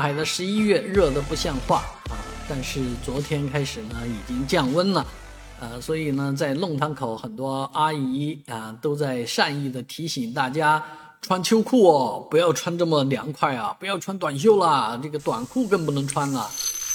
[0.00, 2.16] 海的十一月热得不像话啊，
[2.48, 5.06] 但是昨天开始呢，已经降温了，
[5.60, 10.82] 呃，所以呢，在弄堂口很多阿姨啊都在善意的提醒大家
[11.20, 16.50] 穿秋裤哦，不要穿这么凉快啊，不要穿短袖啦，这个短裤更不能穿了。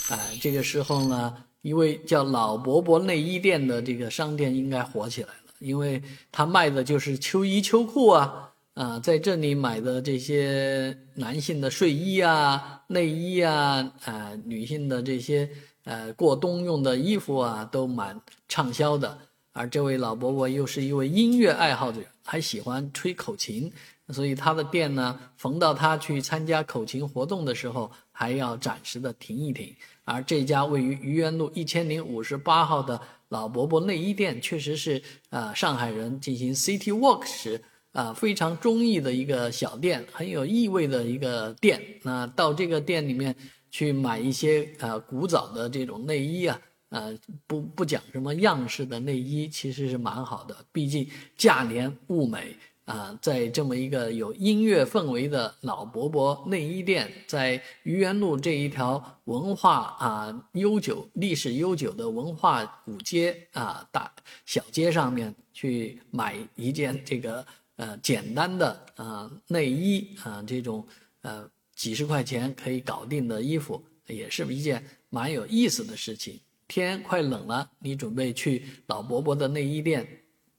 [0.10, 6.02] 哎，这个时候呢，一位叫老伯伯内衣店的这个商店应该火起来了，因为
[6.32, 8.50] 他卖的就是秋衣秋裤啊。
[8.76, 15.50] 啊，在这里买的这些男性的睡衣啊、内衣啊，啊，女性的这些
[15.86, 18.20] 呃过冬用的衣服啊，都蛮
[18.50, 19.18] 畅销的。
[19.54, 23.72] 而这位老伯伯又是一位音乐爱好者，还喜欢吹口琴，
[24.10, 29.74] 所以他的店呢，逢到他去参加口琴活动的时候，还要暂时的停一停。
[30.04, 37.62] 而这家位于愚园路一千零五十八号的老伯伯内衣店，确实是啊，上海人进行 City Walk 时。
[37.96, 41.82] 啊，非常中意的一个小店，很有意味的一个店。
[42.04, 43.34] 那到这个店里面
[43.72, 50.54] 去买一些呃古早的这种内衣啊，呃不不讲什么样式的内衣，其实是蛮好的。
[50.74, 64.14] 毕竟价廉物美啊，在这么一个有音乐氛围的老伯伯内衣店，在愚园路这一条文化啊悠久、历史悠久的文化古街啊大
[64.46, 67.46] 小街上面去买一件这个。
[67.78, 70.86] 呃，简单的啊内衣啊，这种
[71.22, 76.40] 呃几十块钱可以搞定的衣服，也是一件蛮有意思的事情。
[76.68, 80.08] 天快冷了，你准备去老伯伯的内衣店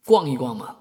[0.05, 0.77] 逛一逛吗？